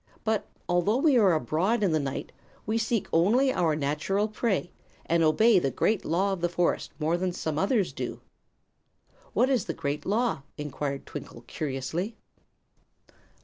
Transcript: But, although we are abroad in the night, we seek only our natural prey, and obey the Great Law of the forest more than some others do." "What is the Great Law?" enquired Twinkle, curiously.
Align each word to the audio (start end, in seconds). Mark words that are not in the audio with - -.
But, 0.23 0.47
although 0.67 0.97
we 0.97 1.15
are 1.19 1.33
abroad 1.35 1.83
in 1.83 1.91
the 1.91 1.99
night, 1.99 2.31
we 2.65 2.79
seek 2.79 3.07
only 3.13 3.53
our 3.53 3.75
natural 3.75 4.27
prey, 4.27 4.71
and 5.05 5.21
obey 5.21 5.59
the 5.59 5.69
Great 5.69 6.03
Law 6.03 6.33
of 6.33 6.41
the 6.41 6.49
forest 6.49 6.91
more 6.97 7.17
than 7.17 7.31
some 7.31 7.59
others 7.59 7.93
do." 7.93 8.19
"What 9.33 9.47
is 9.47 9.65
the 9.65 9.75
Great 9.75 10.03
Law?" 10.03 10.41
enquired 10.57 11.05
Twinkle, 11.05 11.41
curiously. 11.45 12.15